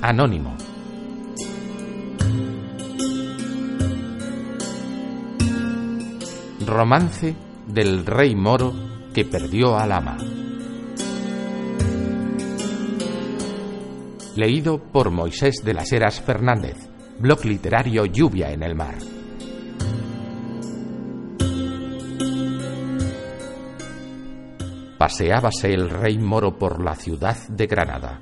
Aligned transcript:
Anónimo. 0.00 0.56
Romance 6.64 7.34
del 7.66 8.06
rey 8.06 8.36
moro 8.36 8.72
que 9.12 9.24
perdió 9.24 9.76
al 9.76 9.90
ama. 9.90 10.16
Leído 14.36 14.78
por 14.78 15.10
Moisés 15.10 15.62
de 15.64 15.74
las 15.74 15.90
Heras 15.90 16.20
Fernández, 16.20 16.76
blog 17.18 17.44
literario 17.44 18.06
Lluvia 18.06 18.52
en 18.52 18.62
el 18.62 18.76
Mar. 18.76 18.98
Paseábase 24.96 25.72
el 25.72 25.90
rey 25.90 26.18
moro 26.18 26.56
por 26.56 26.84
la 26.84 26.94
ciudad 26.94 27.36
de 27.48 27.66
Granada, 27.66 28.20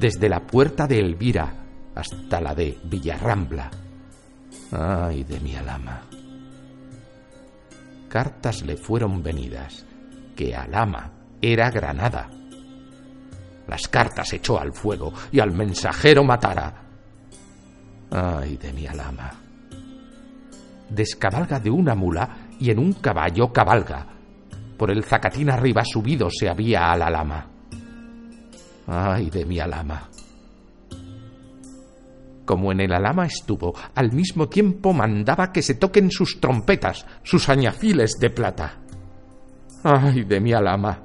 desde 0.00 0.30
la 0.30 0.40
puerta 0.40 0.86
de 0.86 0.98
Elvira 0.98 1.52
hasta 1.94 2.40
la 2.40 2.54
de 2.54 2.78
Villarrambla. 2.84 3.70
Ay 4.72 5.24
de 5.24 5.38
mi 5.40 5.54
alama. 5.54 6.00
Cartas 8.08 8.62
le 8.62 8.78
fueron 8.78 9.22
venidas, 9.22 9.84
que 10.34 10.56
alama 10.56 11.12
era 11.42 11.70
Granada. 11.70 12.30
Las 13.68 13.88
cartas 13.88 14.32
echó 14.32 14.58
al 14.58 14.72
fuego 14.72 15.12
y 15.30 15.38
al 15.38 15.52
mensajero 15.52 16.24
matara. 16.24 16.82
Ay 18.10 18.56
de 18.56 18.72
mi 18.72 18.86
alama. 18.86 19.30
Descabalga 20.88 21.60
de 21.60 21.70
una 21.70 21.94
mula 21.94 22.48
y 22.58 22.70
en 22.70 22.78
un 22.78 22.94
caballo 22.94 23.52
cabalga 23.52 24.06
por 24.78 24.90
el 24.90 25.04
zacatín 25.04 25.50
arriba 25.50 25.82
subido 25.84 26.30
se 26.30 26.48
había 26.48 26.90
a 26.90 26.96
la 26.96 27.10
lama. 27.10 27.59
Ay 28.92 29.30
de 29.30 29.44
mi 29.44 29.60
alama. 29.60 30.10
Como 32.44 32.72
en 32.72 32.80
el 32.80 32.92
alama 32.92 33.24
estuvo, 33.24 33.72
al 33.94 34.10
mismo 34.10 34.48
tiempo 34.48 34.92
mandaba 34.92 35.52
que 35.52 35.62
se 35.62 35.76
toquen 35.76 36.10
sus 36.10 36.40
trompetas, 36.40 37.06
sus 37.22 37.48
añafiles 37.48 38.18
de 38.18 38.30
plata. 38.30 38.78
Ay 39.84 40.24
de 40.24 40.40
mi 40.40 40.52
alama. 40.52 41.02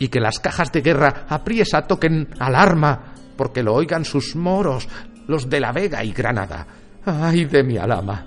Y 0.00 0.08
que 0.08 0.18
las 0.18 0.40
cajas 0.40 0.72
de 0.72 0.82
guerra 0.82 1.26
apriesa 1.28 1.82
toquen 1.82 2.28
alarma, 2.40 3.14
porque 3.36 3.62
lo 3.62 3.74
oigan 3.74 4.04
sus 4.04 4.34
moros, 4.34 4.88
los 5.28 5.48
de 5.48 5.60
la 5.60 5.70
Vega 5.70 6.02
y 6.02 6.10
Granada. 6.12 6.66
Ay 7.06 7.44
de 7.44 7.62
mi 7.62 7.76
alama. 7.76 8.26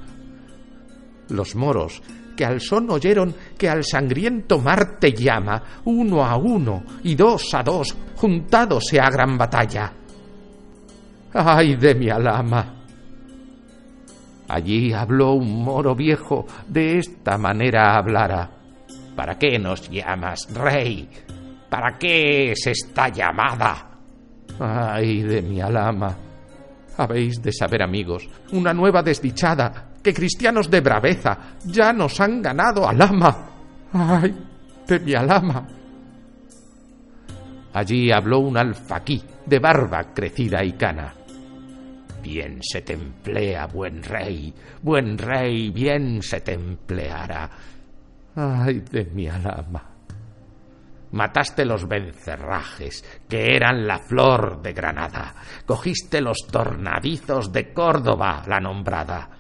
Los 1.27 1.53
moros 1.53 2.02
que 2.38 2.45
al 2.45 2.61
son 2.61 2.89
oyeron 2.91 3.35
que 3.57 3.67
al 3.67 3.83
sangriento 3.83 4.59
Marte 4.59 5.11
llama, 5.11 5.61
uno 5.85 6.23
a 6.23 6.38
uno 6.38 6.83
y 7.03 7.16
dos 7.16 7.53
a 7.53 7.63
dos, 7.63 7.97
juntándose 8.16 9.02
a 9.02 9.09
gran 9.09 9.38
batalla. 9.38 9.91
¡Ay 11.33 11.75
de 11.75 11.95
mi 11.95 12.09
alama! 12.09 12.75
Allí 14.48 14.93
habló 14.93 15.33
un 15.33 15.64
moro 15.64 15.93
viejo, 15.93 16.45
de 16.67 16.99
esta 16.99 17.37
manera 17.37 17.98
hablara. 17.98 18.49
¿Para 19.15 19.37
qué 19.37 19.59
nos 19.59 19.89
llamas, 19.89 20.48
rey? 20.54 21.09
¿Para 21.69 21.98
qué 21.98 22.52
es 22.52 22.67
esta 22.67 23.09
llamada? 23.09 23.89
¡Ay 24.59 25.23
de 25.23 25.42
mi 25.42 25.59
alama! 25.59 26.15
Habéis 26.98 27.42
de 27.42 27.52
saber, 27.52 27.83
amigos, 27.83 28.27
una 28.54 28.73
nueva 28.73 29.04
desdichada, 29.04 29.86
que 30.07 30.13
cristianos 30.13 30.71
de 30.71 30.79
braveza 30.79 31.37
ya 31.65 31.91
nos 31.91 32.21
han 32.21 32.41
ganado 32.41 32.87
al 32.87 33.01
ama. 33.01 33.49
¡Ay, 33.91 34.33
de 34.87 34.99
mi 35.01 35.13
alama! 35.13 35.67
Allí 37.73 38.09
habló 38.09 38.39
un 38.39 38.55
alfaquí 38.55 39.21
de 39.45 39.59
barba 39.59 40.13
crecida 40.13 40.63
y 40.63 40.71
cana. 40.73 41.13
Bien 42.23 42.59
se 42.61 42.83
te 42.83 42.93
emplea, 42.93 43.67
buen 43.67 44.01
rey, 44.01 44.53
buen 44.81 45.17
rey, 45.17 45.71
bien 45.71 46.21
se 46.21 46.39
te 46.39 46.53
empleará. 46.53 47.49
¡Ay, 48.37 48.79
de 48.89 49.03
mi 49.07 49.27
alama! 49.27 49.83
Mataste 51.11 51.65
los 51.65 51.85
vencerrajes, 51.85 53.03
que 53.27 53.57
eran 53.57 53.85
la 53.85 53.99
flor 53.99 54.61
de 54.61 54.71
Granada. 54.71 55.35
Cogiste 55.65 56.21
los 56.21 56.47
tornadizos 56.49 57.51
de 57.51 57.73
Córdoba, 57.73 58.43
la 58.47 58.61
nombrada. 58.61 59.36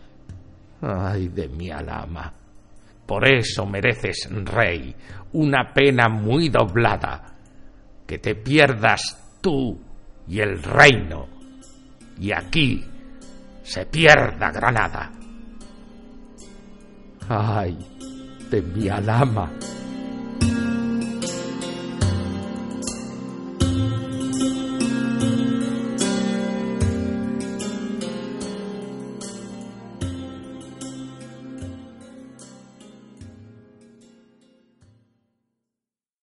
Ay 0.81 1.29
de 1.29 1.47
mi 1.47 1.71
alama. 1.71 2.31
Por 3.05 3.27
eso 3.27 3.65
mereces, 3.65 4.29
rey, 4.29 4.93
una 5.33 5.73
pena 5.73 6.09
muy 6.09 6.49
doblada, 6.49 7.35
que 8.05 8.17
te 8.17 8.35
pierdas 8.35 9.37
tú 9.41 9.79
y 10.27 10.39
el 10.39 10.61
reino, 10.61 11.27
y 12.19 12.31
aquí 12.31 12.83
se 13.63 13.85
pierda 13.85 14.51
Granada. 14.51 15.11
Ay 17.29 17.77
de 18.49 18.61
mi 18.61 18.89
alama. 18.89 19.51